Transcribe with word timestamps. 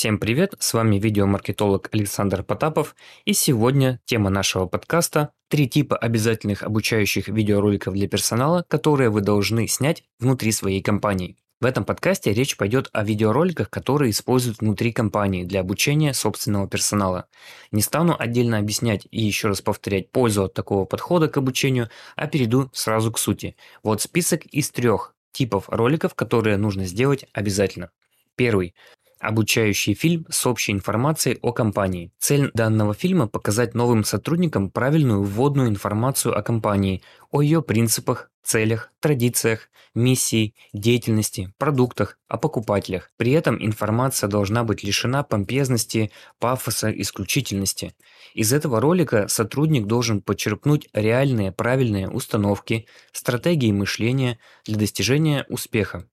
Всем 0.00 0.18
привет, 0.18 0.54
с 0.58 0.72
вами 0.72 0.96
видеомаркетолог 0.96 1.90
Александр 1.92 2.42
Потапов, 2.42 2.96
и 3.26 3.34
сегодня 3.34 4.00
тема 4.06 4.30
нашего 4.30 4.64
подкаста– 4.64 5.32
три 5.50 5.68
типа 5.68 5.94
обязательных 5.94 6.62
обучающих 6.62 7.28
видеороликов 7.28 7.92
для 7.92 8.08
персонала, 8.08 8.64
которые 8.66 9.10
вы 9.10 9.20
должны 9.20 9.68
снять 9.68 10.04
внутри 10.18 10.52
своей 10.52 10.80
компании. 10.80 11.36
В 11.60 11.66
этом 11.66 11.84
подкасте 11.84 12.32
речь 12.32 12.56
пойдет 12.56 12.88
о 12.94 13.04
видеороликах, 13.04 13.68
которые 13.68 14.12
используют 14.12 14.60
внутри 14.60 14.90
компании 14.90 15.44
для 15.44 15.60
обучения 15.60 16.14
собственного 16.14 16.66
персонала. 16.66 17.26
Не 17.70 17.82
стану 17.82 18.16
отдельно 18.18 18.56
объяснять 18.56 19.06
и 19.10 19.20
еще 19.20 19.48
раз 19.48 19.60
повторять 19.60 20.10
пользу 20.10 20.44
от 20.44 20.54
такого 20.54 20.86
подхода 20.86 21.28
к 21.28 21.36
обучению, 21.36 21.90
а 22.16 22.26
перейду 22.26 22.70
сразу 22.72 23.12
к 23.12 23.18
сути. 23.18 23.54
Вот 23.82 24.00
список 24.00 24.46
из 24.46 24.70
трех 24.70 25.14
типов 25.32 25.68
роликов, 25.68 26.14
которые 26.14 26.56
нужно 26.56 26.86
сделать 26.86 27.26
обязательно. 27.34 27.90
Первый. 28.40 28.74
Обучающий 29.20 29.92
фильм 29.92 30.24
с 30.30 30.46
общей 30.46 30.72
информацией 30.72 31.38
о 31.42 31.52
компании. 31.52 32.10
Цель 32.18 32.50
данного 32.54 32.94
фильма– 32.94 33.26
показать 33.28 33.74
новым 33.74 34.02
сотрудникам 34.02 34.70
правильную 34.70 35.22
вводную 35.22 35.68
информацию 35.68 36.34
о 36.34 36.42
компании, 36.42 37.02
о 37.30 37.42
ее 37.42 37.60
принципах, 37.60 38.30
целях, 38.42 38.90
традициях, 38.98 39.68
миссии, 39.94 40.54
деятельности, 40.72 41.52
продуктах, 41.58 42.16
о 42.28 42.38
покупателях. 42.38 43.10
При 43.18 43.32
этом 43.32 43.62
информация 43.62 44.28
должна 44.28 44.64
быть 44.64 44.82
лишена 44.82 45.22
помпезности, 45.22 46.10
пафоса, 46.38 46.90
исключительности. 46.90 47.94
Из 48.32 48.54
этого 48.54 48.80
ролика 48.80 49.28
сотрудник 49.28 49.84
должен 49.84 50.22
подчеркнуть 50.22 50.88
реальные 50.94 51.52
правильные 51.52 52.08
установки, 52.08 52.86
стратегии 53.12 53.70
мышления 53.70 54.38
для 54.64 54.76
достижения 54.76 55.44
успеха. 55.50 56.06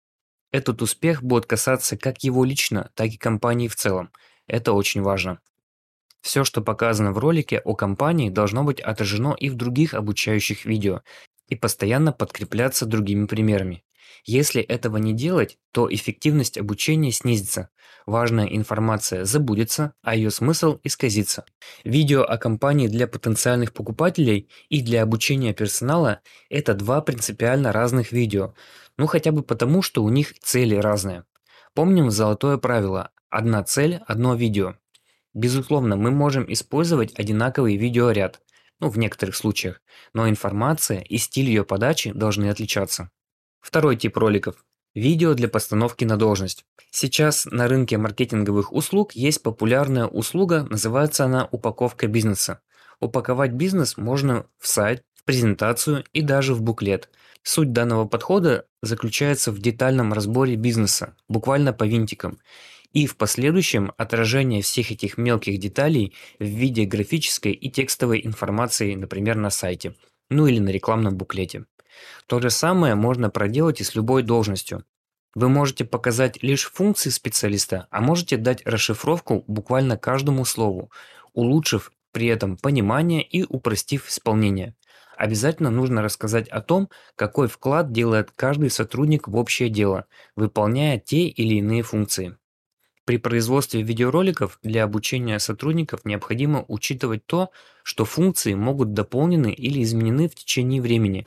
Этот 0.52 0.82
успех 0.82 1.24
будет 1.24 1.46
касаться 1.46 1.98
как 1.98 2.24
его 2.24 2.46
лично, 2.46 2.92
так 2.96 3.10
и 3.10 3.18
компании 3.18 3.68
в 3.68 3.76
целом. 3.76 4.12
Это 4.48 4.74
очень 4.74 5.02
важно. 5.02 5.40
Все, 6.22 6.44
что 6.44 6.62
показано 6.62 7.12
в 7.12 7.18
ролике 7.18 7.60
о 7.60 7.76
компании, 7.76 8.30
должно 8.30 8.64
быть 8.64 8.80
отражено 8.80 9.36
и 9.38 9.50
в 9.50 9.56
других 9.56 9.94
обучающих 9.94 10.66
видео 10.66 11.02
и 11.48 11.56
постоянно 11.56 12.12
подкрепляться 12.12 12.86
другими 12.86 13.26
примерами. 13.26 13.84
Если 14.26 14.62
этого 14.62 14.98
не 14.98 15.14
делать, 15.14 15.58
то 15.72 15.94
эффективность 15.94 16.58
обучения 16.58 17.12
снизится, 17.12 17.70
важная 18.06 18.48
информация 18.48 19.26
забудется, 19.26 19.94
а 20.02 20.16
ее 20.16 20.32
смысл 20.32 20.80
исказится. 20.84 21.46
Видео 21.84 22.24
о 22.24 22.38
компании 22.38 22.88
для 22.88 23.08
потенциальных 23.08 23.74
покупателей 23.74 24.50
и 24.70 24.82
для 24.82 25.04
обучения 25.04 25.54
персонала– 25.54 26.22
это 26.50 26.74
два 26.74 27.02
принципиально 27.02 27.72
разных 27.72 28.12
видео, 28.12 28.56
ну 28.98 29.06
хотя 29.06 29.32
бы 29.32 29.44
потому, 29.44 29.82
что 29.82 30.04
у 30.04 30.10
них 30.10 30.34
цели 30.40 30.76
разные. 30.76 31.26
Помним 31.76 32.10
золотое 32.10 32.58
правило– 32.58 33.12
одна 33.30 33.64
цель– 33.64 34.02
одно 34.08 34.36
видео. 34.36 34.76
Безусловно, 35.34 35.96
мы 35.96 36.10
можем 36.10 36.52
использовать 36.52 37.18
одинаковый 37.20 37.78
видеоряд, 37.78 38.42
ну 38.80 38.90
в 38.90 38.98
некоторых 38.98 39.36
случаях, 39.36 39.82
но 40.14 40.28
информация 40.28 41.02
и 41.02 41.18
стиль 41.18 41.46
ее 41.46 41.64
подачи 41.64 42.12
должны 42.12 42.50
отличаться. 42.50 43.12
Второй 43.68 43.98
тип 43.98 44.16
роликов– 44.16 44.64
видео 44.96 45.34
для 45.34 45.50
постановки 45.50 46.06
на 46.06 46.16
должность. 46.16 46.64
Сейчас 46.90 47.44
на 47.44 47.68
рынке 47.68 47.98
маркетинговых 47.98 48.72
услуг 48.72 49.12
есть 49.12 49.44
популярная 49.44 50.06
услуга, 50.06 50.66
называется 50.70 51.26
она 51.26 51.50
упаковка 51.52 52.08
бизнеса. 52.08 52.62
Упаковать 53.02 53.52
бизнес 53.52 53.98
можно 53.98 54.46
в 54.58 54.70
сайт, 54.70 55.04
в 55.16 55.26
презентацию 55.26 56.06
и 56.14 56.22
даже 56.22 56.54
в 56.54 56.62
буклет– 56.62 57.10
Суть 57.44 57.74
данного 57.74 58.06
подхода 58.06 58.66
заключается 58.82 59.52
в 59.52 59.60
детальном 59.60 60.14
разборе 60.14 60.56
бизнеса, 60.56 61.16
буквально 61.28 61.74
по 61.74 61.86
винтикам, 61.86 62.40
и 62.94 63.06
в 63.06 63.18
последующем 63.18 63.92
отражении 63.98 64.62
всех 64.62 64.92
этих 64.92 65.18
мелких 65.18 65.60
деталей 65.60 66.14
в 66.40 66.46
виде 66.46 66.86
графической 66.86 67.52
и 67.52 67.70
текстовой 67.70 68.22
информации, 68.26 68.96
например, 68.96 69.36
на 69.36 69.50
сайте, 69.50 69.94
ну 70.30 70.48
или 70.48 70.60
на 70.60 70.70
рекламном 70.70 71.18
буклете. 71.18 71.66
То 72.28 72.40
же 72.40 72.50
самое 72.50 72.96
можно 72.96 73.30
проделать 73.30 73.82
и 73.82 73.84
с 73.84 73.96
любой 73.96 74.24
должностью. 74.24 74.84
Вы 75.36 75.50
можете 75.50 75.86
показать 75.86 76.42
лишь 76.42 76.72
функции 76.72 77.10
специалиста, 77.10 77.88
а 77.92 78.02
можете 78.02 78.38
дать 78.38 78.66
расшифровку 78.66 79.44
буквально 79.48 79.98
каждому 79.98 80.46
слову, 80.46 80.92
улучшив 81.34 81.92
при 82.12 82.28
этом 82.28 82.58
понимание 82.58 83.22
и 83.22 83.44
упростив 83.44 84.08
исполнение 84.08 84.76
обязательно 85.18 85.70
нужно 85.70 86.02
рассказать 86.02 86.48
о 86.48 86.62
том, 86.62 86.90
какой 87.16 87.48
вклад 87.48 87.92
делает 87.92 88.32
каждый 88.36 88.70
сотрудник 88.70 89.28
в 89.28 89.36
общее 89.36 89.70
дело, 89.70 90.06
выполняя 90.36 91.00
те 91.00 91.28
или 91.28 91.56
иные 91.56 91.84
функции. 91.84 92.38
При 93.06 93.18
производстве 93.18 93.82
видеороликов 93.82 94.60
для 94.64 94.84
обучения 94.84 95.40
сотрудников 95.40 96.04
необходимо 96.04 96.66
учитывать 96.68 97.26
то, 97.26 97.52
что 97.84 98.06
функции 98.06 98.54
могут 98.54 98.94
дополнены 98.94 99.52
или 99.52 99.82
изменены 99.82 100.28
в 100.28 100.36
течение 100.36 100.82
времени. 100.82 101.26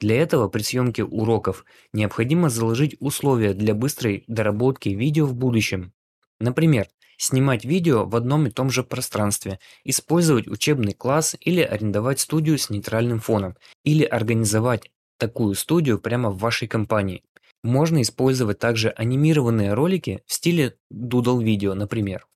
Для 0.00 0.22
этого 0.22 0.48
при 0.48 0.62
съемке 0.62 1.04
уроков 1.04 1.64
необходимо 1.92 2.48
заложить 2.48 2.96
условия 3.00 3.52
для 3.52 3.74
быстрой 3.74 4.24
доработки 4.26 4.88
видео 4.88 5.26
в 5.26 5.34
будущем. 5.34 5.92
Например, 6.40 6.88
снимать 7.18 7.66
видео 7.66 8.06
в 8.06 8.16
одном 8.16 8.46
и 8.46 8.50
том 8.50 8.70
же 8.70 8.82
пространстве, 8.82 9.60
использовать 9.84 10.48
учебный 10.48 10.94
класс 10.94 11.36
или 11.38 11.60
арендовать 11.60 12.18
студию 12.18 12.56
с 12.56 12.70
нейтральным 12.70 13.20
фоном, 13.20 13.56
или 13.84 14.02
организовать 14.02 14.90
такую 15.18 15.54
студию 15.54 15.98
прямо 15.98 16.30
в 16.30 16.38
вашей 16.38 16.66
компании. 16.66 17.22
Можно 17.62 18.00
использовать 18.00 18.58
также 18.58 18.88
анимированные 18.88 19.74
ролики 19.74 20.22
в 20.24 20.32
стиле 20.32 20.78
Doodle 20.90 21.44
видео, 21.44 21.74
например. 21.74 22.26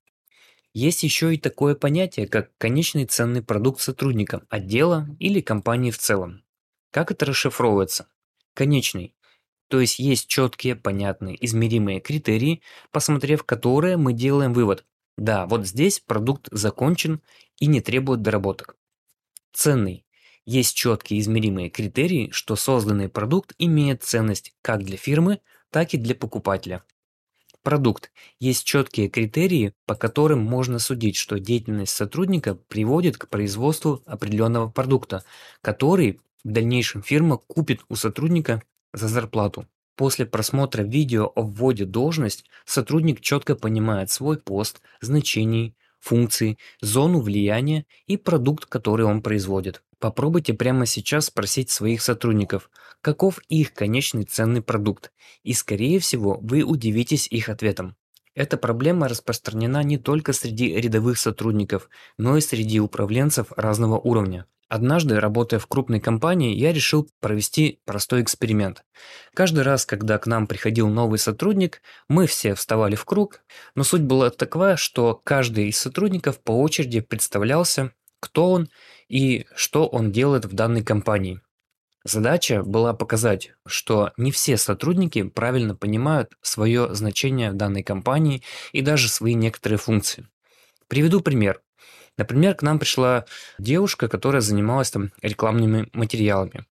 Есть 0.75 1.01
еще 1.01 1.33
и 1.33 1.39
такое 1.39 1.73
понятие, 1.73 2.27
как 2.27 2.55
конечный 2.59 3.05
ценный 3.05 3.41
продукт 3.41 3.81
сотрудникам 3.81 4.43
отдела 4.49 5.07
или 5.17 5.41
компании 5.41 5.89
в 5.89 5.97
целом. 5.97 6.44
Как 6.95 7.11
это 7.11 7.25
расшифровывается? 7.25 8.07
Конечный 8.53 9.13
то 9.67 9.81
есть 9.81 9.99
есть 9.99 10.27
четкие, 10.27 10.77
понятные, 10.77 11.43
измеримые 11.43 11.99
критерии, 11.99 12.61
посмотрев 12.91 13.43
которые 13.43 13.97
мы 13.97 14.13
делаем 14.13 14.53
вывод. 14.53 14.85
Да, 15.17 15.47
вот 15.47 15.67
здесь 15.67 15.99
продукт 15.99 16.47
закончен 16.51 17.19
и 17.59 17.67
не 17.67 17.81
требует 17.81 18.21
доработок. 18.21 18.77
Ценный. 19.51 20.05
Есть 20.45 20.77
четкие 20.77 21.19
измеримые 21.19 21.69
критерии, 21.69 22.29
что 22.31 22.55
созданный 22.55 23.09
продукт 23.09 23.53
имеет 23.57 24.03
ценность 24.03 24.53
как 24.61 24.85
для 24.85 24.95
фирмы, 24.95 25.41
так 25.71 25.93
и 25.93 25.97
для 25.97 26.15
покупателя. 26.15 26.83
Продукт. 27.61 28.11
Есть 28.39 28.63
четкие 28.63 29.09
критерии, 29.09 29.73
по 29.85 29.95
которым 29.95 30.39
можно 30.45 30.79
судить, 30.79 31.17
что 31.17 31.39
деятельность 31.39 31.93
сотрудника 31.93 32.55
приводит 32.55 33.17
к 33.17 33.27
производству 33.27 34.01
определенного 34.05 34.69
продукта, 34.69 35.25
который 35.59 36.21
в 36.45 36.51
дальнейшем 36.51 37.01
фирма 37.01 37.37
купит 37.37 37.81
у 37.89 37.95
сотрудника 37.95 38.61
за 38.93 39.09
зарплату. 39.09 39.67
После 39.97 40.25
просмотра 40.25 40.83
видео 40.83 41.31
о 41.35 41.41
вводе 41.41 41.85
должность 41.85 42.45
сотрудник 42.65 43.19
четко 43.19 43.55
понимает 43.55 44.11
свой 44.11 44.37
пост, 44.37 44.81
значение, 45.01 45.73
функции, 45.99 46.57
зону 46.81 47.19
влияния 47.19 47.85
и 48.05 48.15
продукт, 48.15 48.67
который 48.67 49.05
он 49.05 49.23
производит. 49.23 49.81
Попробуйте 49.97 50.53
прямо 50.53 50.85
сейчас 50.85 51.25
спросить 51.25 51.71
своих 51.71 52.01
сотрудников, 52.01 52.69
каков 53.01 53.39
их 53.49 53.73
конечный 53.73 54.23
ценный 54.23 54.61
продукт, 54.61 55.11
и 55.43 55.53
скорее 55.53 55.99
всего 55.99 56.37
вы 56.41 56.61
удивитесь 56.61 57.27
их 57.27 57.49
ответом. 57.49 57.95
Эта 58.35 58.57
проблема 58.57 59.07
распространена 59.07 59.81
не 59.83 59.97
только 59.97 60.33
среди 60.33 60.75
рядовых 60.75 61.17
сотрудников, 61.17 61.89
но 62.17 62.37
и 62.37 62.41
среди 62.41 62.81
управленцев 62.81 63.53
разного 63.55 63.97
уровня. 63.97 64.45
Однажды, 64.67 65.19
работая 65.19 65.59
в 65.59 65.67
крупной 65.67 66.01
компании, 66.01 66.55
я 66.55 66.73
решил 66.73 67.07
провести 67.21 67.79
простой 67.85 68.23
эксперимент. 68.23 68.83
Каждый 69.33 69.63
раз, 69.63 69.85
когда 69.85 70.17
к 70.17 70.25
нам 70.25 70.47
приходил 70.47 70.89
новый 70.89 71.19
сотрудник, 71.19 71.81
мы 72.09 72.25
все 72.25 72.55
вставали 72.55 72.95
в 72.95 73.05
круг, 73.05 73.41
но 73.75 73.83
суть 73.83 74.01
была 74.01 74.31
такова, 74.31 74.75
что 74.75 75.21
каждый 75.23 75.69
из 75.69 75.77
сотрудников 75.77 76.41
по 76.41 76.51
очереди 76.51 76.99
представлялся, 76.99 77.91
кто 78.19 78.51
он 78.51 78.67
и 79.07 79.45
что 79.55 79.87
он 79.87 80.11
делает 80.11 80.45
в 80.45 80.53
данной 80.53 80.83
компании. 80.83 81.41
Задача 82.07 82.61
была 82.61 82.93
показать, 82.93 83.53
что 83.65 84.11
не 84.15 84.31
все 84.31 84.57
сотрудники 84.57 85.23
правильно 85.23 85.75
понимают 85.75 86.37
свое 86.43 86.93
значение 86.93 87.49
в 87.49 87.55
данной 87.55 87.81
компании 87.81 88.43
и 88.73 88.81
даже 88.81 89.09
свои 89.09 89.33
некоторые 89.33 89.79
функции. 89.79 90.27
Приведу 90.87 91.21
пример. 91.21 91.63
Например, 92.15 92.53
к 92.53 92.61
нам 92.61 92.77
пришла 92.77 93.25
девушка, 93.57 94.07
которая 94.07 94.41
занималась 94.41 94.91
там 94.91 95.13
рекламными 95.23 95.89
материалами. 95.93 96.67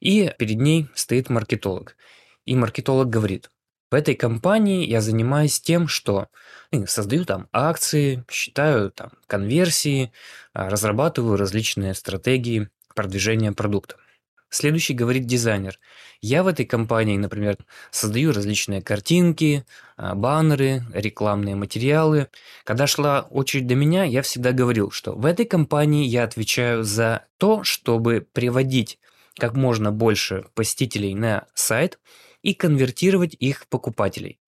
И 0.00 0.30
перед 0.38 0.60
ней 0.60 0.88
стоит 0.94 1.30
маркетолог. 1.30 1.96
И 2.44 2.54
маркетолог 2.54 3.08
говорит, 3.08 3.50
в 3.90 3.94
этой 3.94 4.14
компании 4.14 4.86
я 4.86 5.00
занимаюсь 5.00 5.62
тем, 5.62 5.88
что 5.88 6.28
ну, 6.72 6.86
создаю 6.86 7.24
там 7.24 7.48
акции, 7.52 8.22
считаю 8.30 8.90
там 8.90 9.12
конверсии, 9.28 10.12
а, 10.52 10.68
разрабатываю 10.68 11.38
различные 11.38 11.94
стратегии 11.94 12.68
продвижения 12.94 13.52
продукта. 13.52 13.96
Следующий 14.54 14.94
говорит 14.94 15.26
дизайнер. 15.26 15.80
Я 16.20 16.44
в 16.44 16.46
этой 16.46 16.64
компании, 16.64 17.16
например, 17.16 17.56
создаю 17.90 18.30
различные 18.30 18.82
картинки, 18.82 19.66
а, 19.96 20.14
баннеры, 20.14 20.84
рекламные 20.92 21.56
материалы. 21.56 22.28
Когда 22.62 22.86
шла 22.86 23.22
очередь 23.30 23.66
до 23.66 23.74
меня, 23.74 24.04
я 24.04 24.22
всегда 24.22 24.52
говорил, 24.52 24.92
что 24.92 25.12
в 25.16 25.26
этой 25.26 25.44
компании 25.44 26.06
я 26.06 26.22
отвечаю 26.22 26.84
за 26.84 27.24
то, 27.38 27.64
чтобы 27.64 28.24
приводить 28.32 29.00
как 29.40 29.54
можно 29.54 29.90
больше 29.90 30.44
посетителей 30.54 31.16
на 31.16 31.46
сайт 31.54 31.98
и 32.42 32.54
конвертировать 32.54 33.34
их 33.40 33.62
в 33.62 33.66
покупателей. 33.66 34.38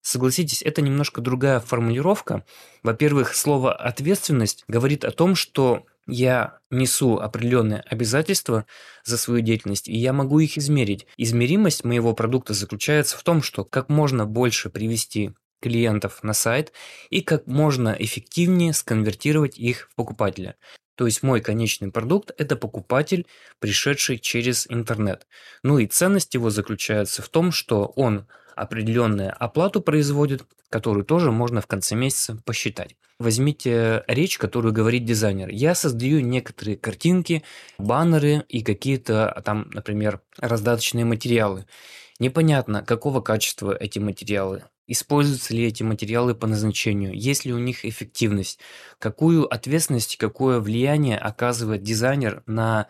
Согласитесь, 0.00 0.62
это 0.62 0.82
немножко 0.82 1.20
другая 1.20 1.60
формулировка. 1.60 2.44
Во-первых, 2.82 3.36
слово 3.36 3.72
«ответственность» 3.72 4.64
говорит 4.66 5.04
о 5.04 5.12
том, 5.12 5.36
что 5.36 5.86
я 6.12 6.58
несу 6.70 7.18
определенные 7.18 7.80
обязательства 7.80 8.66
за 9.04 9.18
свою 9.18 9.40
деятельность, 9.40 9.88
и 9.88 9.96
я 9.96 10.12
могу 10.12 10.38
их 10.38 10.58
измерить. 10.58 11.06
Измеримость 11.16 11.84
моего 11.84 12.14
продукта 12.14 12.54
заключается 12.54 13.16
в 13.16 13.22
том, 13.22 13.42
что 13.42 13.64
как 13.64 13.88
можно 13.88 14.26
больше 14.26 14.70
привести 14.70 15.32
клиентов 15.60 16.22
на 16.22 16.34
сайт 16.34 16.72
и 17.10 17.20
как 17.22 17.46
можно 17.46 17.96
эффективнее 17.98 18.72
сконвертировать 18.72 19.58
их 19.58 19.88
в 19.90 19.94
покупателя. 19.94 20.56
То 20.94 21.06
есть 21.06 21.22
мой 21.22 21.40
конечный 21.40 21.90
продукт– 21.90 22.32
это 22.38 22.56
покупатель, 22.56 23.26
пришедший 23.58 24.18
через 24.18 24.66
интернет. 24.68 25.26
Ну 25.62 25.78
и 25.78 25.86
ценность 25.86 26.34
его 26.34 26.50
заключается 26.50 27.22
в 27.22 27.28
том, 27.28 27.52
что 27.52 27.86
он 27.96 28.26
определенную 28.54 29.34
оплату 29.38 29.80
производит, 29.80 30.44
которую 30.68 31.04
тоже 31.04 31.32
можно 31.32 31.60
в 31.60 31.66
конце 31.66 31.94
месяца 31.94 32.36
посчитать. 32.44 32.96
Возьмите 33.18 34.04
речь, 34.08 34.36
которую 34.36 34.74
говорит 34.74 35.04
дизайнер. 35.04 35.48
Я 35.48 35.74
создаю 35.74 36.20
некоторые 36.20 36.76
картинки, 36.76 37.44
баннеры 37.78 38.44
и 38.48 38.62
какие-то 38.62 39.40
там, 39.44 39.70
например, 39.72 40.20
раздаточные 40.38 41.04
материалы. 41.04 41.66
Непонятно, 42.18 42.82
какого 42.82 43.20
качества 43.20 43.76
эти 43.78 43.98
материалы, 43.98 44.64
используются 44.86 45.54
ли 45.54 45.64
эти 45.64 45.82
материалы 45.82 46.34
по 46.34 46.46
назначению, 46.46 47.14
есть 47.14 47.44
ли 47.44 47.52
у 47.52 47.58
них 47.58 47.84
эффективность, 47.84 48.58
какую 48.98 49.52
ответственность, 49.52 50.16
какое 50.16 50.60
влияние 50.60 51.18
оказывает 51.18 51.82
дизайнер 51.82 52.42
на 52.46 52.88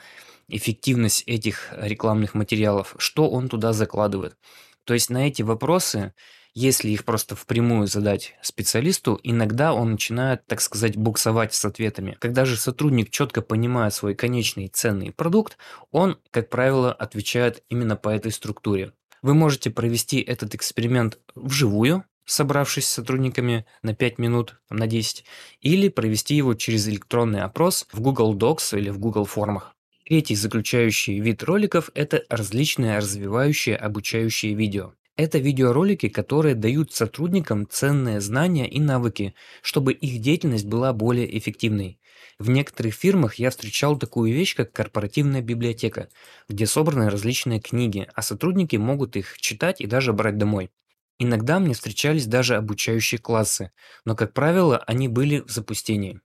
эффективность 0.49 1.25
этих 1.27 1.73
рекламных 1.77 2.35
материалов, 2.35 2.94
что 2.99 3.29
он 3.31 3.49
туда 3.49 3.73
закладывает. 3.73 4.37
То 4.85 4.94
есть 4.94 5.11
на 5.11 5.29
эти 5.29 5.43
вопросы, 5.43 6.12
если 6.55 6.91
их 6.91 7.05
просто 7.05 7.37
впрямую 7.37 7.87
задать 7.87 8.35
специалисту, 8.43 9.19
иногда 9.23 9.73
он 9.73 9.93
начинает, 9.93 10.47
так 10.47 10.61
сказать, 10.61 10.97
буксовать 10.97 11.55
с 11.55 11.65
ответами. 11.65 12.17
Когда 12.21 12.44
же 12.44 12.56
сотрудник 12.56 13.11
четко 13.11 13.41
понимает 13.43 13.94
свой 13.94 14.15
конечный 14.15 14.69
ценный 14.69 15.12
продукт, 15.12 15.56
он, 15.91 16.19
как 16.31 16.50
правило, 16.50 16.93
отвечает 16.93 17.62
именно 17.69 17.97
по 17.97 18.09
этой 18.11 18.33
структуре. 18.33 18.93
Вы 19.22 19.34
можете 19.34 19.70
провести 19.70 20.20
этот 20.20 20.54
эксперимент 20.56 21.19
вживую, 21.36 22.04
собравшись 22.24 22.86
с 22.86 22.92
сотрудниками 22.92 23.64
на 23.82 23.94
5 23.94 24.19
минут, 24.19 24.60
на 24.69 24.88
10, 24.88 25.24
или 25.60 25.88
провести 25.88 26.34
его 26.34 26.54
через 26.54 26.88
электронный 26.88 27.42
опрос 27.42 27.86
в 27.92 28.00
Google 28.00 28.36
Docs 28.36 28.76
или 28.76 28.90
в 28.90 28.98
Google 28.98 29.24
формах. 29.24 29.74
Третий 30.04 30.34
заключающий 30.34 31.20
вид 31.20 31.42
роликов– 31.42 31.90
это 31.94 32.24
различные 32.28 32.98
развивающие 32.98 33.76
обучающие 33.76 34.54
видео. 34.54 34.92
Это 35.16 35.38
видеоролики, 35.38 36.08
которые 36.08 36.54
дают 36.54 36.92
сотрудникам 36.92 37.69
ценные 37.69 38.20
знания 38.20 38.69
и 38.69 38.80
навыки, 38.80 39.34
чтобы 39.62 39.92
их 39.92 40.20
деятельность 40.20 40.66
была 40.66 40.92
более 40.92 41.38
эффективной. 41.38 41.98
В 42.38 42.50
некоторых 42.50 42.94
фирмах 42.94 43.36
я 43.36 43.50
встречал 43.50 43.98
такую 43.98 44.32
вещь, 44.32 44.54
как 44.54 44.72
корпоративная 44.72 45.42
библиотека, 45.42 46.08
где 46.48 46.66
собраны 46.66 47.10
различные 47.10 47.60
книги, 47.60 48.08
а 48.14 48.22
сотрудники 48.22 48.76
могут 48.76 49.16
их 49.16 49.38
читать 49.38 49.80
и 49.80 49.86
даже 49.86 50.12
брать 50.12 50.38
домой. 50.38 50.70
Иногда 51.19 51.60
мне 51.60 51.74
встречались 51.74 52.26
даже 52.26 52.56
обучающие 52.56 53.19
классы, 53.19 53.72
но, 54.04 54.16
как 54.16 54.32
правило, 54.32 54.78
они 54.86 55.08
были 55.08 55.40
в 55.40 55.50
запустении. 55.50 56.20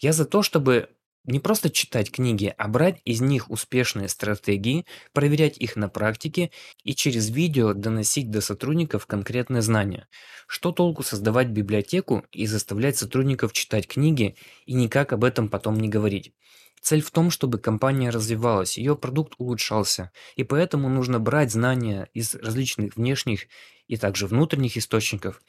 Я 0.00 0.12
за 0.12 0.24
то, 0.24 0.42
чтобы 0.42 0.90
не 1.24 1.38
просто 1.38 1.70
читать 1.70 2.10
книги, 2.10 2.52
а 2.56 2.68
брать 2.68 3.00
из 3.04 3.20
них 3.20 3.50
успешные 3.50 4.08
стратегии, 4.08 4.86
проверять 5.12 5.56
их 5.58 5.76
на 5.76 5.88
практике 5.88 6.50
и 6.82 6.94
через 6.94 7.30
видео 7.30 7.74
доносить 7.74 8.30
до 8.30 8.40
сотрудников 8.40 9.06
конкретные 9.06 9.62
знания. 9.62 10.08
Что 10.46 10.72
толку 10.72 11.02
создавать 11.02 11.48
библиотеку 11.48 12.24
и 12.32 12.46
заставлять 12.46 12.96
сотрудников 12.96 13.52
читать 13.52 13.86
книги 13.86 14.36
и 14.66 14.74
никак 14.74 15.12
об 15.12 15.24
этом 15.24 15.48
потом 15.48 15.78
не 15.78 15.88
говорить? 15.88 16.34
Цель 16.80 17.00
в 17.00 17.12
том, 17.12 17.30
чтобы 17.30 17.58
компания 17.58 18.10
развивалась, 18.10 18.76
ее 18.76 18.96
продукт 18.96 19.34
улучшался, 19.38 20.10
и 20.34 20.42
поэтому 20.42 20.88
нужно 20.88 21.20
брать 21.20 21.52
знания 21.52 22.08
из 22.12 22.34
различных 22.34 22.96
внешних 22.96 23.46
и 23.86 23.96
также 23.96 24.26
внутренних 24.26 24.76
источников 24.76 25.40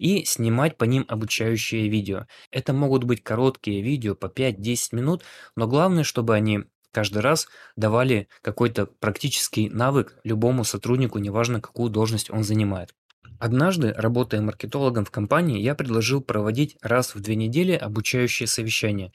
и 0.00 0.24
снимать 0.24 0.78
по 0.78 0.84
ним 0.84 1.04
обучающие 1.06 1.88
видео. 1.88 2.26
Это 2.50 2.72
могут 2.72 3.04
быть 3.04 3.22
короткие 3.22 3.82
видео 3.82 4.14
по 4.14 4.26
5-10 4.26 4.96
минут, 4.96 5.24
но 5.56 5.68
главное, 5.68 6.04
чтобы 6.04 6.34
они 6.34 6.60
каждый 6.90 7.18
раз 7.18 7.48
давали 7.76 8.26
какой-то 8.40 8.86
практический 8.86 9.68
навык 9.68 10.16
любому 10.24 10.64
сотруднику, 10.64 11.18
неважно 11.18 11.60
какую 11.60 11.90
должность 11.90 12.30
он 12.30 12.44
занимает. 12.44 12.94
Однажды, 13.38 13.92
работая 13.94 14.40
маркетологом 14.40 15.04
в 15.04 15.10
компании, 15.10 15.60
я 15.60 15.74
предложил 15.74 16.22
проводить 16.22 16.76
раз 16.80 17.14
в 17.14 17.20
две 17.20 17.36
недели 17.36 17.72
обучающие 17.72 18.46
совещания. 18.46 19.12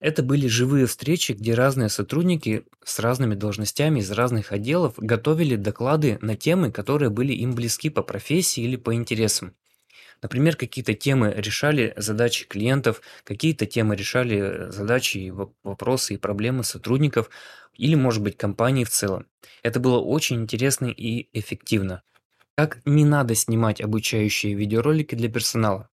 Это 0.00 0.24
были 0.24 0.48
живые 0.48 0.86
встречи, 0.86 1.32
где 1.32 1.54
разные 1.54 1.88
сотрудники 1.88 2.64
с 2.84 2.98
разными 2.98 3.36
должностями 3.36 4.00
из 4.00 4.10
разных 4.10 4.50
отделов 4.50 4.94
готовили 4.96 5.54
доклады 5.54 6.18
на 6.20 6.36
темы, 6.36 6.72
которые 6.72 7.10
были 7.10 7.32
им 7.32 7.54
близки 7.54 7.88
по 7.88 8.02
профессии 8.02 8.64
или 8.64 8.76
по 8.76 8.94
интересам. 8.94 9.54
Например, 10.24 10.56
какие-то 10.56 10.94
темы 10.94 11.34
решали 11.36 11.92
задачи 11.98 12.46
клиентов, 12.46 13.02
какие-то 13.24 13.66
темы 13.66 13.94
решали 13.94 14.70
задачи, 14.70 15.30
вопросы 15.62 16.14
и 16.14 16.16
проблемы 16.16 16.64
сотрудников 16.64 17.28
или, 17.74 17.94
может 17.94 18.22
быть, 18.22 18.38
компании 18.38 18.84
в 18.84 18.88
целом. 18.88 19.26
Это 19.62 19.80
было 19.80 20.00
очень 20.00 20.40
интересно 20.40 20.86
и 20.86 21.28
эффективно. 21.38 22.02
Как 22.56 22.80
не 22.86 23.04
надо 23.04 23.34
снимать 23.34 23.82
обучающие 23.82 24.54
видеоролики 24.54 25.14
для 25.14 25.28
персонала? 25.28 25.90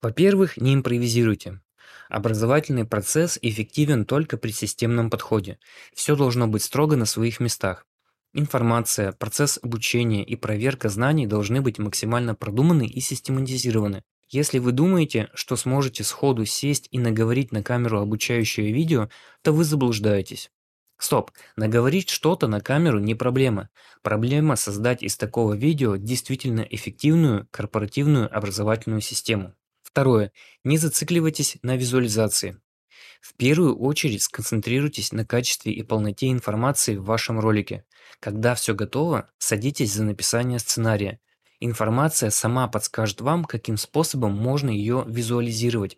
Во-первых, 0.00 0.56
не 0.56 0.72
импровизируйте. 0.72 1.60
Образовательный 2.08 2.84
процесс 2.84 3.40
эффективен 3.42 4.04
только 4.04 4.36
при 4.36 4.52
системном 4.52 5.10
подходе. 5.10 5.58
Все 5.92 6.14
должно 6.14 6.46
быть 6.46 6.62
строго 6.62 6.94
на 6.94 7.06
своих 7.06 7.40
местах. 7.40 7.88
Информация, 8.36 9.12
процесс 9.12 9.60
обучения 9.62 10.24
и 10.24 10.34
проверка 10.34 10.88
знаний 10.88 11.24
должны 11.24 11.60
быть 11.60 11.78
максимально 11.78 12.34
продуманы 12.34 12.84
и 12.84 12.98
систематизированы. 12.98 14.02
Если 14.28 14.58
вы 14.58 14.72
думаете, 14.72 15.30
что 15.34 15.54
сможете 15.54 16.02
сходу 16.02 16.44
сесть 16.44 16.88
и 16.90 16.98
наговорить 16.98 17.52
на 17.52 17.62
камеру 17.62 18.00
обучающее 18.00 18.72
видео, 18.72 19.08
то 19.42 19.52
вы 19.52 19.62
заблуждаетесь. 19.62 20.50
Стоп, 20.98 21.30
наговорить 21.54 22.08
что-то 22.08 22.48
на 22.48 22.60
камеру 22.60 22.98
не 22.98 23.14
проблема. 23.14 23.68
Проблема 24.02 24.56
создать 24.56 25.04
из 25.04 25.16
такого 25.16 25.54
видео 25.54 25.94
действительно 25.94 26.62
эффективную 26.62 27.46
корпоративную 27.52 28.36
образовательную 28.36 29.00
систему. 29.00 29.54
Второе. 29.84 30.32
Не 30.64 30.76
зацикливайтесь 30.76 31.58
на 31.62 31.76
визуализации. 31.76 32.58
В 33.24 33.32
первую 33.36 33.78
очередь 33.78 34.22
сконцентрируйтесь 34.22 35.10
на 35.10 35.24
качестве 35.24 35.72
и 35.72 35.82
полноте 35.82 36.30
информации 36.30 36.96
в 36.96 37.04
вашем 37.04 37.40
ролике. 37.40 37.86
Когда 38.20 38.54
все 38.54 38.74
готово, 38.74 39.30
садитесь 39.38 39.94
за 39.94 40.04
написание 40.04 40.58
сценария. 40.58 41.20
Информация 41.58 42.28
сама 42.28 42.68
подскажет 42.68 43.22
вам, 43.22 43.46
каким 43.46 43.78
способом 43.78 44.32
можно 44.36 44.68
ее 44.68 45.06
визуализировать. 45.08 45.96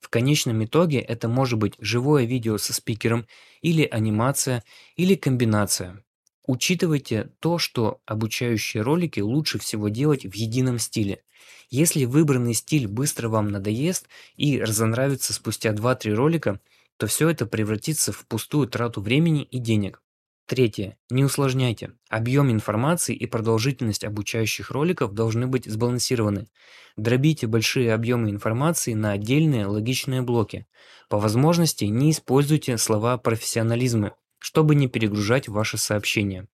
В 0.00 0.08
конечном 0.08 0.64
итоге 0.64 1.00
это 1.00 1.28
может 1.28 1.58
быть 1.58 1.74
живое 1.78 2.24
видео 2.24 2.56
со 2.56 2.72
спикером, 2.72 3.26
или 3.60 3.84
анимация, 3.84 4.64
или 4.96 5.14
комбинация. 5.14 6.05
Учитывайте 6.46 7.30
то, 7.40 7.58
что 7.58 8.00
обучающие 8.06 8.82
ролики 8.82 9.20
лучше 9.20 9.58
всего 9.58 9.88
делать 9.88 10.24
в 10.24 10.34
едином 10.34 10.78
стиле. 10.78 11.22
Если 11.70 12.04
выбранный 12.04 12.54
стиль 12.54 12.86
быстро 12.86 13.28
вам 13.28 13.48
надоест 13.48 14.06
и 14.36 14.60
разонравится 14.60 15.32
спустя 15.32 15.72
2-3 15.72 16.14
ролика, 16.14 16.60
то 16.96 17.08
все 17.08 17.28
это 17.28 17.46
превратится 17.46 18.12
в 18.12 18.24
пустую 18.26 18.68
трату 18.68 19.00
времени 19.00 19.42
и 19.42 19.58
денег. 19.58 20.00
Третье. 20.46 20.96
Не 21.10 21.24
усложняйте. 21.24 21.94
Объем 22.08 22.52
информации 22.52 23.16
и 23.16 23.26
продолжительность 23.26 24.04
обучающих 24.04 24.70
роликов 24.70 25.12
должны 25.12 25.48
быть 25.48 25.66
сбалансированы. 25.66 26.48
Дробите 26.96 27.48
большие 27.48 27.92
объемы 27.92 28.30
информации 28.30 28.94
на 28.94 29.10
отдельные 29.10 29.66
логичные 29.66 30.22
блоки. 30.22 30.68
По 31.08 31.18
возможности 31.18 31.84
не 31.86 32.12
используйте 32.12 32.78
слова 32.78 33.18
профессионализмы, 33.18 34.12
чтобы 34.38 34.74
не 34.74 34.88
перегружать 34.88 35.48
ваши 35.48 35.78
сообщения. 35.78 36.46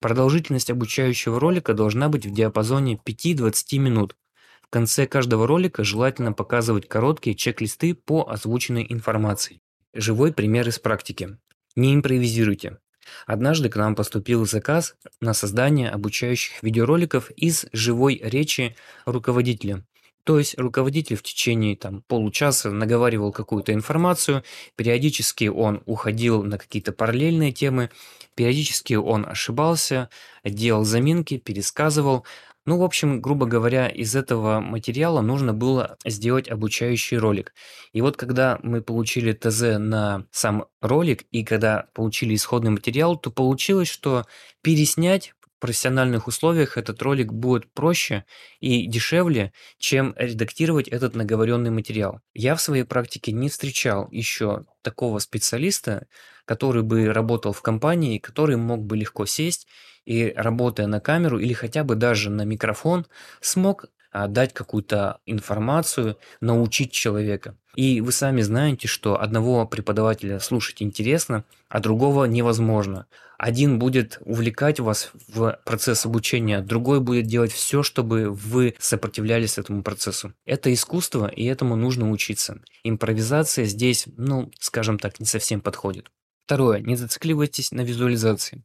Продолжительность 0.00 0.70
обучающего 0.70 1.40
ролика 1.40 1.74
должна 1.74 2.08
быть 2.08 2.24
в 2.26 2.32
диапазоне 2.32 3.00
5-20 3.04 3.78
минут. 3.78 4.16
В 4.62 4.68
конце 4.70 5.06
каждого 5.06 5.46
ролика 5.46 5.82
желательно 5.82 6.32
показывать 6.32 6.88
короткие 6.88 7.34
чек-листы 7.34 7.94
по 7.94 8.28
озвученной 8.30 8.86
информации. 8.88 9.60
Живой 9.94 10.32
пример 10.32 10.68
из 10.68 10.78
практики. 10.78 11.38
Не 11.74 11.94
импровизируйте. 11.94 12.78
Однажды 13.26 13.68
к 13.68 13.76
нам 13.76 13.94
поступил 13.94 14.46
заказ 14.46 14.94
на 15.20 15.34
создание 15.34 15.90
обучающих 15.90 16.62
видеороликов 16.62 17.30
из 17.30 17.66
живой 17.72 18.20
речи 18.22 18.76
руководителя. 19.06 19.84
То 20.28 20.38
есть 20.38 20.58
руководитель 20.58 21.16
в 21.16 21.22
течение 21.22 21.74
там, 21.74 22.02
получаса 22.06 22.70
наговаривал 22.70 23.32
какую-то 23.32 23.72
информацию, 23.72 24.44
периодически 24.76 25.46
он 25.46 25.82
уходил 25.86 26.42
на 26.42 26.58
какие-то 26.58 26.92
параллельные 26.92 27.50
темы, 27.50 27.88
периодически 28.34 28.92
он 28.92 29.24
ошибался, 29.24 30.10
делал 30.44 30.84
заминки, 30.84 31.38
пересказывал. 31.38 32.26
Ну, 32.66 32.76
в 32.76 32.82
общем, 32.82 33.22
грубо 33.22 33.46
говоря, 33.46 33.88
из 33.88 34.14
этого 34.14 34.60
материала 34.60 35.22
нужно 35.22 35.54
было 35.54 35.96
сделать 36.04 36.50
обучающий 36.50 37.16
ролик. 37.16 37.54
И 37.94 38.02
вот 38.02 38.18
когда 38.18 38.58
мы 38.62 38.82
получили 38.82 39.32
ТЗ 39.32 39.78
на 39.78 40.26
сам 40.30 40.66
ролик 40.82 41.22
и 41.30 41.42
когда 41.42 41.86
получили 41.94 42.34
исходный 42.34 42.70
материал, 42.70 43.16
то 43.16 43.30
получилось, 43.30 43.88
что 43.88 44.26
переснять 44.60 45.32
профессиональных 45.58 46.26
условиях 46.28 46.76
этот 46.78 47.00
ролик 47.02 47.32
будет 47.32 47.72
проще 47.72 48.24
и 48.60 48.86
дешевле, 48.86 49.52
чем 49.78 50.14
редактировать 50.16 50.88
этот 50.88 51.14
наговоренный 51.14 51.70
материал. 51.70 52.20
Я 52.34 52.54
в 52.54 52.60
своей 52.60 52.84
практике 52.84 53.32
не 53.32 53.48
встречал 53.48 54.08
еще 54.10 54.66
такого 54.82 55.18
специалиста, 55.18 56.06
который 56.44 56.82
бы 56.82 57.12
работал 57.12 57.52
в 57.52 57.62
компании, 57.62 58.18
который 58.18 58.56
мог 58.56 58.84
бы 58.84 58.96
легко 58.96 59.26
сесть 59.26 59.66
и, 60.04 60.32
работая 60.34 60.86
на 60.86 61.00
камеру 61.00 61.38
или 61.38 61.52
хотя 61.52 61.84
бы 61.84 61.94
даже 61.94 62.30
на 62.30 62.42
микрофон, 62.42 63.06
смог 63.40 63.86
дать 64.12 64.54
какую-то 64.54 65.20
информацию, 65.26 66.16
научить 66.40 66.92
человека. 66.92 67.56
И 67.76 68.00
вы 68.00 68.10
сами 68.10 68.40
знаете, 68.42 68.88
что 68.88 69.20
одного 69.20 69.64
преподавателя 69.66 70.40
слушать 70.40 70.82
интересно, 70.82 71.44
а 71.68 71.78
другого 71.80 72.24
невозможно. 72.24 73.06
Один 73.38 73.78
будет 73.78 74.18
увлекать 74.24 74.80
вас 74.80 75.12
в 75.28 75.60
процесс 75.64 76.04
обучения, 76.04 76.60
другой 76.60 76.98
будет 76.98 77.26
делать 77.26 77.52
все, 77.52 77.84
чтобы 77.84 78.30
вы 78.32 78.74
сопротивлялись 78.80 79.58
этому 79.58 79.84
процессу. 79.84 80.32
Это 80.44 80.72
искусство, 80.72 81.28
и 81.28 81.44
этому 81.44 81.76
нужно 81.76 82.10
учиться. 82.10 82.60
Импровизация 82.82 83.64
здесь, 83.64 84.06
ну, 84.16 84.50
скажем 84.58 84.98
так, 84.98 85.20
не 85.20 85.26
совсем 85.26 85.60
подходит. 85.60 86.10
Второе. 86.48 86.80
Не 86.80 86.96
зацикливайтесь 86.96 87.72
на 87.72 87.82
визуализации. 87.82 88.64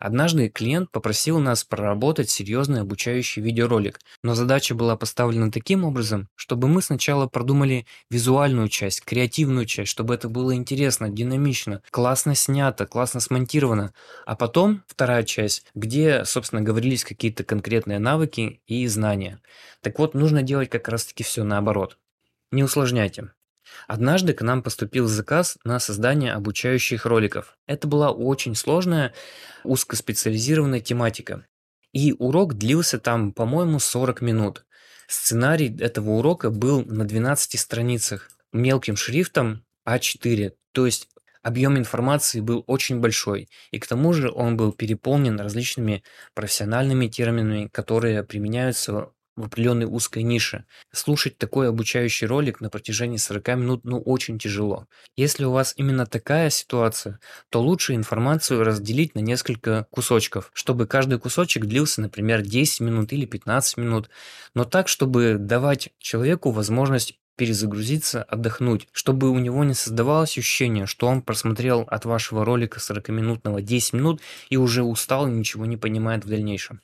Однажды 0.00 0.48
клиент 0.48 0.90
попросил 0.90 1.38
нас 1.38 1.62
проработать 1.62 2.28
серьезный 2.28 2.80
обучающий 2.80 3.40
видеоролик, 3.40 4.00
но 4.24 4.34
задача 4.34 4.74
была 4.74 4.96
поставлена 4.96 5.52
таким 5.52 5.84
образом, 5.84 6.28
чтобы 6.34 6.66
мы 6.66 6.82
сначала 6.82 7.28
продумали 7.28 7.86
визуальную 8.10 8.66
часть, 8.66 9.02
креативную 9.02 9.66
часть, 9.66 9.92
чтобы 9.92 10.14
это 10.14 10.28
было 10.28 10.56
интересно, 10.56 11.08
динамично, 11.08 11.82
классно 11.92 12.34
снято, 12.34 12.84
классно 12.84 13.20
смонтировано, 13.20 13.94
а 14.26 14.34
потом 14.34 14.82
вторая 14.88 15.22
часть, 15.22 15.64
где, 15.76 16.24
собственно, 16.24 16.62
говорились 16.62 17.04
какие-то 17.04 17.44
конкретные 17.44 18.00
навыки 18.00 18.60
и 18.66 18.84
знания. 18.88 19.40
Так 19.82 20.00
вот, 20.00 20.14
нужно 20.14 20.42
делать 20.42 20.68
как 20.68 20.88
раз-таки 20.88 21.22
все 21.22 21.44
наоборот. 21.44 21.96
Не 22.50 22.64
усложняйте. 22.64 23.30
Однажды 23.86 24.32
к 24.32 24.42
нам 24.42 24.62
поступил 24.62 25.06
заказ 25.06 25.58
на 25.64 25.78
создание 25.78 26.32
обучающих 26.32 27.06
роликов. 27.06 27.56
Это 27.66 27.86
была 27.86 28.10
очень 28.10 28.54
сложная, 28.54 29.14
узкоспециализированная 29.64 30.80
тематика. 30.80 31.46
И 31.92 32.14
урок 32.18 32.54
длился 32.54 32.98
там, 32.98 33.32
по-моему, 33.32 33.78
40 33.78 34.20
минут. 34.22 34.64
Сценарий 35.08 35.76
этого 35.80 36.10
урока 36.10 36.50
был 36.50 36.84
на 36.84 37.04
12 37.04 37.58
страницах, 37.58 38.30
мелким 38.52 38.96
шрифтом 38.96 39.64
А4, 39.88 40.52
то 40.72 40.86
есть 40.86 41.08
объем 41.42 41.76
информации 41.78 42.40
был 42.40 42.64
очень 42.66 43.00
большой, 43.00 43.48
и 43.70 43.78
к 43.78 43.86
тому 43.86 44.12
же 44.12 44.30
он 44.30 44.56
был 44.56 44.72
переполнен 44.72 45.40
различными 45.40 46.04
профессиональными 46.34 47.08
терминами, 47.08 47.68
которые 47.68 48.22
применяются 48.22 49.10
в 49.36 49.44
определенной 49.44 49.86
узкой 49.86 50.22
нише. 50.22 50.64
Слушать 50.92 51.38
такой 51.38 51.68
обучающий 51.68 52.26
ролик 52.26 52.60
на 52.60 52.70
протяжении 52.70 53.16
40 53.16 53.48
минут 53.56 53.84
ну 53.84 54.00
очень 54.00 54.38
тяжело. 54.38 54.86
Если 55.16 55.44
у 55.44 55.52
вас 55.52 55.74
именно 55.76 56.06
такая 56.06 56.50
ситуация, 56.50 57.20
то 57.48 57.60
лучше 57.60 57.94
информацию 57.94 58.64
разделить 58.64 59.14
на 59.14 59.20
несколько 59.20 59.86
кусочков, 59.90 60.50
чтобы 60.52 60.86
каждый 60.86 61.18
кусочек 61.18 61.66
длился, 61.66 62.00
например, 62.00 62.42
10 62.42 62.80
минут 62.80 63.12
или 63.12 63.26
15 63.26 63.76
минут, 63.76 64.10
но 64.54 64.64
так, 64.64 64.88
чтобы 64.88 65.36
давать 65.38 65.90
человеку 65.98 66.50
возможность 66.50 67.18
перезагрузиться, 67.40 68.22
отдохнуть, 68.22 68.86
чтобы 68.92 69.30
у 69.30 69.38
него 69.38 69.64
не 69.64 69.72
создавалось 69.72 70.36
ощущение, 70.36 70.84
что 70.84 71.06
он 71.06 71.22
просмотрел 71.22 71.86
от 71.88 72.04
вашего 72.04 72.44
ролика 72.44 72.80
40-минутного 72.80 73.62
10 73.62 73.94
минут 73.94 74.20
и 74.50 74.58
уже 74.58 74.82
устал 74.82 75.26
и 75.26 75.30
ничего 75.30 75.64
не 75.64 75.78
понимает 75.78 76.26
в 76.26 76.28
дальнейшем. 76.28 76.82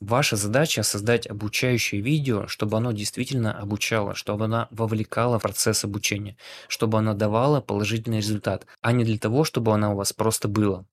Ваша 0.00 0.36
задача 0.36 0.82
создать 0.82 1.26
обучающее 1.26 2.00
видео, 2.00 2.46
чтобы 2.46 2.78
оно 2.78 2.92
действительно 2.92 3.52
обучало, 3.52 4.14
чтобы 4.14 4.46
оно 4.46 4.66
вовлекало 4.70 5.38
в 5.38 5.42
процесс 5.42 5.84
обучения, 5.84 6.38
чтобы 6.68 6.98
оно 6.98 7.12
давало 7.12 7.60
положительный 7.60 8.16
результат, 8.16 8.66
а 8.80 8.92
не 8.92 9.04
для 9.04 9.18
того, 9.18 9.44
чтобы 9.44 9.74
оно 9.74 9.92
у 9.92 9.96
вас 9.96 10.14
просто 10.14 10.48
было. 10.48 10.86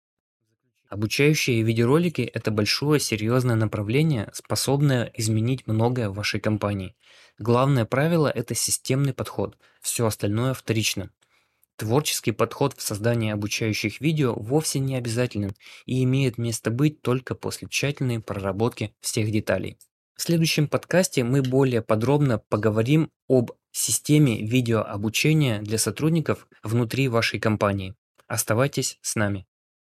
Обучающие 0.90 1.62
видеоролики– 1.62 2.22
это 2.34 2.52
большое 2.52 3.00
серьезное 3.00 3.56
направление, 3.56 4.30
способное 4.34 5.10
изменить 5.16 5.68
многое 5.68 6.10
в 6.10 6.16
вашей 6.16 6.42
компании. 6.42 6.96
Главное 7.40 7.86
правило– 7.86 8.28
это 8.36 8.56
системный 8.56 9.14
подход, 9.14 9.58
все 9.82 10.06
остальное 10.06 10.54
вторично. 10.54 11.12
Творческий 11.78 12.32
подход 12.32 12.76
в 12.76 12.82
создании 12.82 13.32
обучающих 13.32 14.02
видео 14.02 14.34
вовсе 14.34 14.80
не 14.80 14.96
обязателен 14.96 15.54
и 15.86 16.04
имеет 16.04 16.40
место 16.40 16.72
быть 16.72 17.02
только 17.02 17.36
после 17.36 17.68
тщательной 17.68 18.20
проработки 18.20 18.96
всех 19.00 19.32
деталей. 19.32 19.78
В 20.16 20.24
следующем 20.24 20.68
подкасте 20.68 21.24
мы 21.24 21.44
более 21.44 21.84
подробно 21.84 22.40
поговорим 22.40 23.12
об 23.30 23.52
системе 23.72 24.42
видеообучения 24.42 25.62
для 25.62 25.78
сотрудников 25.78 26.48
внутри 26.64 27.08
вашей 27.08 27.40
компании. 27.40 27.94
Оставайтесь 28.28 28.98
с 29.04 29.16
нами. 29.16 29.46